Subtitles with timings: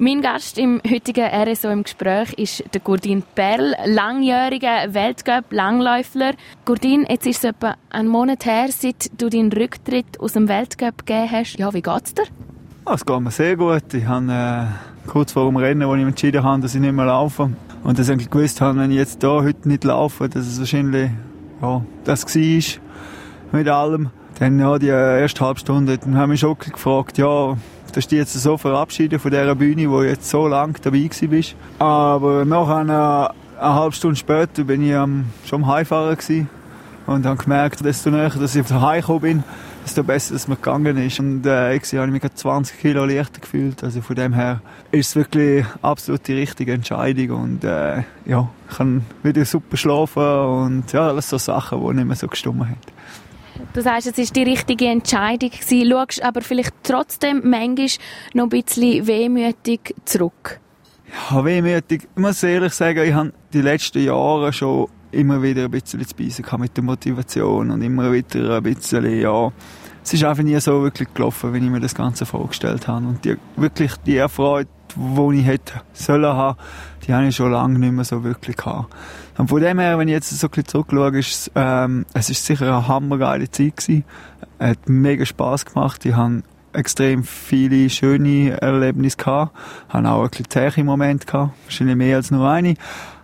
[0.00, 6.32] Mein Gast im heutigen RSO im Gespräch ist der Gurdin Perl, langjähriger Weltcup-Langläufler.
[6.64, 11.06] Gurdin, jetzt ist es etwa einen Monat her, seit du deinen Rücktritt aus dem Weltcup
[11.06, 11.60] gegeben hast.
[11.60, 12.24] Ja, wie geht's dir?
[12.88, 13.94] Ja, es geht mir sehr gut.
[13.94, 17.06] Ich habe äh, kurz vor dem Rennen, wo ich entschieden habe, dass ich nicht mehr
[17.06, 17.52] laufe
[17.84, 21.12] und dass ich gewusst habe, wenn ich jetzt hier heute nicht laufe, dass es wahrscheinlich
[21.62, 22.80] ja, das war
[23.52, 24.10] mit allem.
[24.40, 27.56] Dann ja, die erste halbe Stunde, haben mich schon gefragt, ja,
[27.94, 31.54] dass du jetzt so verabschieden von dieser Bühne, wo jetzt so lange dabei bist.
[31.78, 36.48] Aber nach einer, eine halbe Stunde später bin ich um, schon am Heimfahren gewesen
[37.06, 39.44] und habe gemerkt, desto näher, dass ich auf Heim gekommen bin,
[39.84, 41.20] desto besser dass mir gegangen ist.
[41.20, 43.84] Und äh, ich habe mich 20 Kilo leichter gefühlt.
[43.84, 47.42] Also von dem her ist es wirklich absolut die richtige Entscheidung.
[47.42, 52.06] Und äh, ja, ich kann wieder super schlafen und ja, alles so Sachen, die nicht
[52.06, 52.78] mehr so gestummen haben.
[53.72, 57.88] Du sagst, es war die richtige Entscheidung gewesen, schaust aber vielleicht trotzdem manchmal
[58.34, 60.60] noch ein bisschen wehmütig zurück.
[61.30, 62.08] Ja, wehmütig.
[62.14, 66.14] Ich muss ehrlich sagen, ich habe die letzten Jahre schon immer wieder ein bisschen zu
[66.16, 69.52] beißen mit der Motivation und immer wieder ein bisschen, ja,
[70.02, 73.06] es ist einfach nie so wirklich gelaufen, wie ich mir das Ganze vorgestellt habe.
[73.06, 76.58] Und die, wirklich die Erfreude, die ich hätte sollen haben,
[77.06, 78.92] die habe ich schon lange nicht mehr so wirklich gehabt.
[79.36, 82.44] Und von dem her, wenn ich jetzt so ein bisschen zurückschaue, ist ähm, es ist
[82.44, 84.04] sicher eine hammergeile Zeit gewesen.
[84.58, 86.04] Es hat mega Spass gemacht.
[86.04, 89.56] Ich habe extrem viele schöne Erlebnisse gehabt.
[89.88, 91.54] Ich habe auch ein bisschen zähe Moment gehabt.
[91.64, 92.74] Wahrscheinlich mehr als nur eine.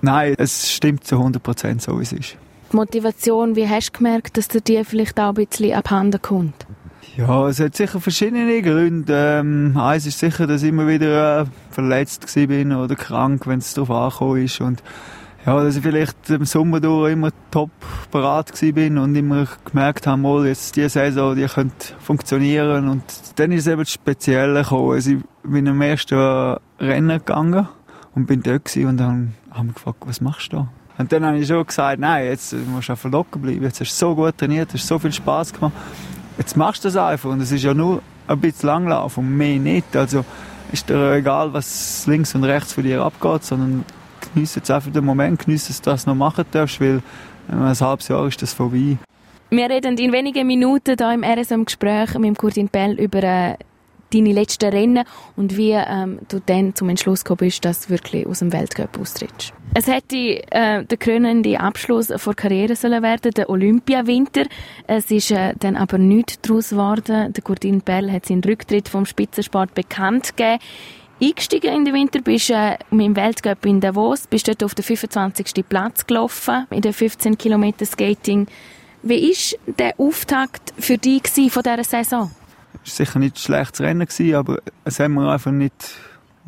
[0.00, 2.36] Nein, es stimmt zu 100 Prozent so, wie es ist.
[2.72, 6.66] Die Motivation, wie hast du gemerkt, dass dir die vielleicht auch ein bisschen abhanden kommt?
[7.16, 9.40] Ja, es hat sicher verschiedene Gründe.
[9.40, 13.74] Ähm, eins ist sicher, dass ich immer wieder äh, verletzt bin oder krank, wenn es
[13.74, 14.60] darauf angekommen ist.
[14.60, 14.82] Und
[15.46, 17.70] ja, dass ich vielleicht im Sommer durch immer top
[18.10, 22.88] parat bin und immer gemerkt habe, mal, jetzt diese Saison, die könnte funktionieren.
[22.88, 23.02] Und
[23.36, 24.92] dann ist es eben speziell gekommen.
[24.92, 27.68] Also ich bin am ersten Rennen gegangen
[28.14, 30.68] und bin dort und dann haben wir gefragt, was machst du da?
[30.98, 33.62] Und dann habe ich schon gesagt, nein, jetzt musst du einfach locker bleiben.
[33.62, 35.72] Jetzt hast du so gut trainiert, hast so viel Spaß gemacht.
[36.36, 37.30] Jetzt machst du das einfach.
[37.30, 39.96] Und es ist ja nur ein bisschen Langlauf und mehr nicht.
[39.96, 40.24] Also
[40.72, 43.84] ist dir egal, was links und rechts von dir abgeht, sondern
[44.32, 47.02] genieße jetzt einfach den Moment, genieße, dass du das noch machen darfst, weil
[47.48, 48.98] ein halbes Jahr ist das vorbei.
[49.50, 53.54] Wir reden in wenigen Minuten hier im RSM-Gespräch mit Kurtin Pell über äh,
[54.12, 55.04] deine letzten Rennen
[55.36, 58.98] und wie ähm, du dann zum Entschluss gekommen bist, dass du wirklich aus dem Weltcup
[58.98, 59.52] austrittst.
[59.74, 64.44] Es hätte äh, der krönende Abschluss vor Karriere sollen werden, der Olympiawinter.
[64.86, 67.32] Es ist äh, dann aber nichts daraus geworden.
[67.32, 70.58] Der Gurdin Perl hat seinen Rücktritt vom Spitzensport bekannt gegeben.
[71.20, 75.64] Eingestiegen in den Winter bist äh, im Weltcup in Davos, bist dort auf den 25.
[75.68, 78.46] Platz gelaufen, in den 15 Kilometer Skating.
[79.02, 82.30] Wie war der Auftakt für dich von dieser Saison?
[82.84, 85.74] Es war sicher nicht ein schlechtes Rennen, aber es hat mir einfach nicht,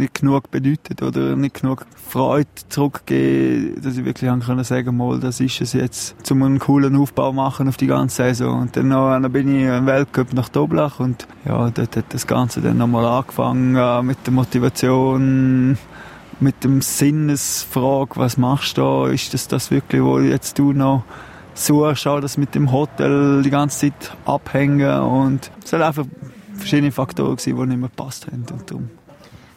[0.00, 5.40] nicht genug bedeutet oder nicht genug Freude zurückgegeben, dass ich wirklich können sagen mal, das
[5.40, 8.62] ist es jetzt, zum einen coolen Aufbau machen auf die ganze Saison.
[8.62, 12.26] Und dann, noch, dann bin ich im Weltcup nach Doblach und ja, dort hat das
[12.26, 15.78] Ganze dann nochmal angefangen äh, mit der Motivation,
[16.40, 19.08] mit dem Sinnesfrage, was machst du da?
[19.08, 21.04] Ist das das wirklich, wo jetzt du noch
[21.54, 26.06] suchst, auch das mit dem Hotel die ganze Zeit abhängen und es sind einfach
[26.54, 28.90] verschiedene Faktoren gewesen, die nicht mehr gepasst haben und darum.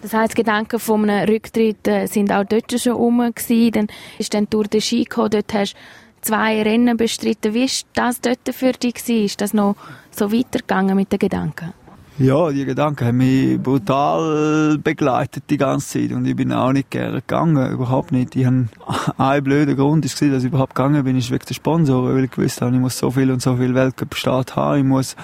[0.03, 3.19] Das heisst, Gedanken von einem Rücktritt äh, sind auch dort schon rum.
[3.19, 3.87] Dann
[4.19, 5.77] ist dann durch den Ski gekommen, dort hast du
[6.23, 7.53] zwei Rennen bestritten.
[7.53, 9.07] Wie war das dort für dich?
[9.07, 9.77] Ist das noch
[10.11, 11.71] so weitergegangen mit den Gedanken?
[12.19, 16.91] Ja, die Gedanken haben mich brutal begleitet die ganze Zeit und ich bin auch nicht
[16.91, 18.35] gerne gegangen, überhaupt nicht.
[18.35, 18.67] Ich habe
[19.17, 22.31] einen blöden Grund, ist dass ich überhaupt gegangen bin, ist wegen der Sponsoren, weil ich
[22.31, 25.15] gewusst habe, ich muss so viel und so viel Weltcup-Start haben, ich muss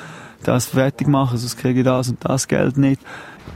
[0.44, 3.02] das fertig machen, sonst kriege ich das und das Geld nicht.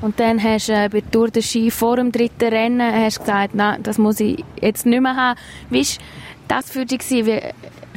[0.01, 3.55] Und dann hast du äh, bei Tour de Ski vor dem dritten Rennen hast gesagt,
[3.55, 5.39] nein, das muss ich jetzt nicht mehr haben.
[5.69, 6.03] Wie war
[6.47, 7.09] das für dich?
[7.09, 7.39] Wie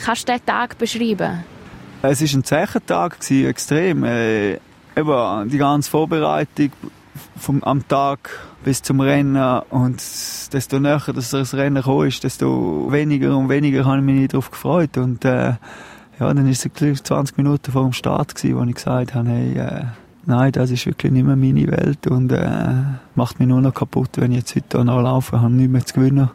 [0.02, 1.44] kannst du diesen Tag beschreiben?
[2.02, 4.04] Es war ein Zeichentag, extrem.
[4.04, 4.58] Äh,
[4.96, 6.70] eben die ganze Vorbereitung
[7.36, 8.30] vom, am Tag
[8.64, 10.02] bis zum Rennen und
[10.52, 14.50] desto näher dass das Rennen gekommen ist, desto weniger und weniger habe ich mich darauf
[14.50, 15.54] gefreut und äh,
[16.18, 19.58] ja, dann ist es 20 Minuten vor dem Start gewesen, wo ich gesagt habe, hey,
[19.58, 19.84] äh,
[20.26, 22.48] nein, das ist wirklich nicht mehr meine Welt und äh,
[23.14, 25.94] macht mich nur noch kaputt, wenn ich jetzt heute noch laufe, habe nichts mehr zu
[25.94, 26.30] gewinnen.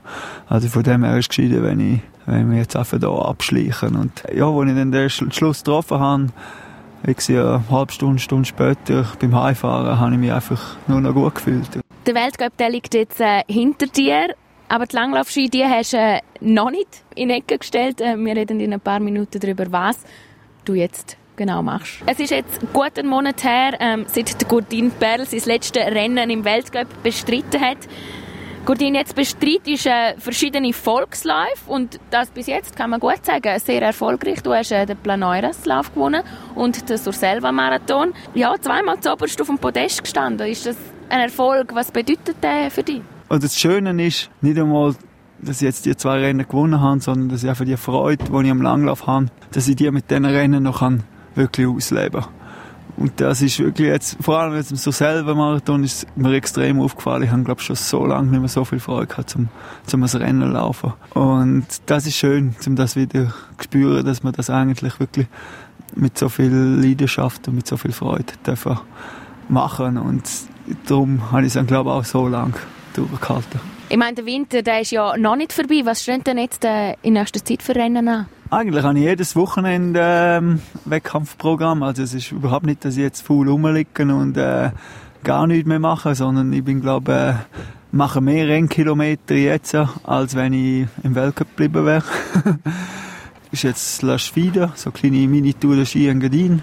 [0.48, 3.96] Also von dem her ist es gescheiter, wenn ich wenn wir jetzt einfach hier abschleichen
[3.96, 6.28] und ja, als ich dann den Schluss getroffen habe,
[7.06, 11.36] ich eine halbe Stunde, Stunde später beim Heimfahren habe ich mich einfach nur noch gut
[11.36, 11.70] gefühlt.
[12.06, 14.36] Der Weltcup der liegt jetzt äh, hinter dir,
[14.70, 18.02] aber die Langlaufski die hast du äh, noch nicht in die Ecke gestellt.
[18.02, 19.98] Äh, wir reden in ein paar Minuten darüber, was
[20.66, 22.04] du jetzt genau machst.
[22.06, 26.46] Es ist jetzt gut einen Monat her, ähm, seit Gurdin Perl sein letztes Rennen im
[26.46, 27.80] Weltcup bestritten hat.
[28.64, 33.82] Gurdin jetzt bestreitet äh, verschiedene Volksläufe und das bis jetzt kann man gut sagen, sehr
[33.82, 34.44] erfolgreich.
[34.44, 36.22] Du hast äh, den Planeures-Lauf gewonnen
[36.54, 38.14] und den Surselva-Marathon.
[38.36, 40.48] Ja, zweimal zuoberst auf dem Podest gestanden.
[40.48, 40.78] Ist das
[41.10, 41.74] ein Erfolg?
[41.74, 43.02] Was bedeutet der für dich?
[43.30, 44.94] Und das Schöne ist, nicht einmal,
[45.40, 48.46] dass ich jetzt die zwei Rennen gewonnen habe, sondern dass ich einfach die Freude, die
[48.46, 50.84] ich am Langlauf habe, dass ich die mit diesen Rennen noch
[51.36, 52.24] wirklich ausleben.
[52.98, 56.80] Und das ist wirklich jetzt, vor allem jetzt im so selben Marathon ist mir extrem
[56.80, 57.24] aufgefallen.
[57.24, 59.48] Ich habe, glaube schon so lange nicht mehr so viel Freude gehabt, zum,
[59.86, 60.94] zum das Rennen laufen.
[61.14, 65.28] Und das ist schön, um das wieder zu spüren, dass man das eigentlich wirklich
[65.96, 68.80] mit so viel Leidenschaft und mit so viel Freude dürfen
[69.50, 69.98] machen.
[69.98, 70.30] Und
[70.86, 72.54] darum habe ich es glaube ich, auch so lange
[72.94, 73.81] durchgehalten.
[73.92, 75.82] Ich meine, der Winter, der ist ja noch nicht vorbei.
[75.84, 78.26] Was steht denn jetzt äh, in nächster Zeit für Rennen an?
[78.50, 81.84] Eigentlich habe ich jedes Wochenende ähm, Wettkampfprogramm.
[81.84, 84.70] Also es ist überhaupt nicht, dass ich jetzt faul rumliege und äh,
[85.26, 87.34] gar nichts mehr mache, sondern ich bin, glaube äh,
[87.92, 92.06] mache mehr Rennkilometer jetzt, als wenn ich im Weltcup geblieben wäre.
[93.52, 96.62] ist jetzt La Schwida, so eine kleine Mini-Tour de Ski Engadin.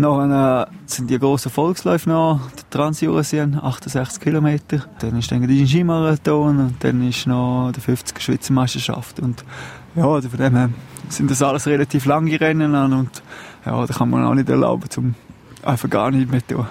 [0.00, 4.84] Nachher sind die grossen Volksläufe noch, der Transjurassien, 68 Kilometer.
[5.00, 9.18] Dann ist dann ein Skimarathon und dann ist noch die 50 Schweizer Meisterschaft.
[9.18, 9.44] Und
[9.96, 10.70] ja, also von dem her
[11.08, 13.10] sind das alles relativ lange Rennen an und
[13.66, 15.16] ja, da kann man auch nicht erlauben, zum
[15.64, 16.68] einfach gar nicht mehr tun.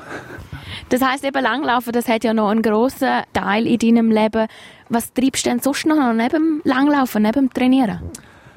[0.87, 4.47] Das heißt eben Langlaufen, das hat ja noch einen grossen Teil in deinem Leben.
[4.87, 7.99] Was treibst du denn sonst noch neben dem Langlaufen, neben dem Trainieren?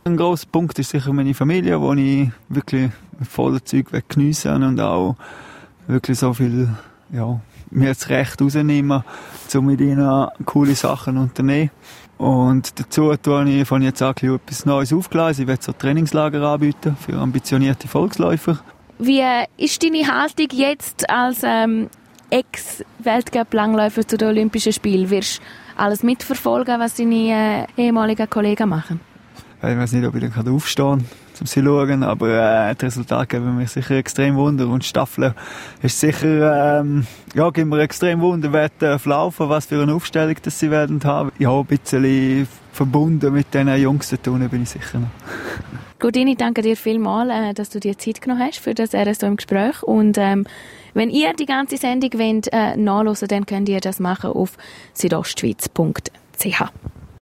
[0.04, 2.92] Ein grosser Punkt ist sicher meine Familie, wo ich wirklich
[3.28, 5.16] voller Zeug geniessen und auch
[5.86, 6.68] wirklich so viel,
[7.12, 7.40] ja,
[7.70, 9.02] mir das Recht rausnehmen,
[9.54, 11.70] um mit ihnen coole Sachen unternehmen.
[12.18, 15.40] Und dazu tue ich von jetzt an etwas Neues aufgeladen.
[15.40, 18.58] Ich werde so Trainingslager anbieten für ambitionierte Volksläufer.
[18.98, 19.22] Wie
[19.56, 21.88] ist deine Haltung jetzt als ähm,
[22.28, 25.08] Ex-Weltcup-Langläufer zu den Olympischen Spielen?
[25.08, 29.00] Wirst du alles mitverfolgen, was deine äh, ehemaligen Kollegen machen?
[29.62, 31.04] Ich weiß nicht, ob ich dann aufstehen kann
[31.40, 32.02] um sie schauen.
[32.02, 34.68] Aber äh, das Resultat geben mich sicher extrem Wunder.
[34.68, 35.34] Und Staffel
[35.82, 40.36] ist sicher, ähm, ja, geben mir extrem Wunder, wer darf laufen, was für eine Aufstellung
[40.42, 41.32] das sie werden haben.
[41.38, 45.08] Ja, ein bisschen verbunden mit diesen Jungs zu tun, bin ich sicher noch.
[46.00, 49.36] Gudini, danke dir vielmals, äh, dass du dir Zeit genommen hast für das RSO im
[49.36, 49.82] Gespräch.
[49.82, 50.46] Und ähm,
[50.94, 54.56] wenn ihr die ganze Sendung wollt, äh, nachhören dann könnt ihr das machen auf
[54.94, 56.62] südostschweiz.ch.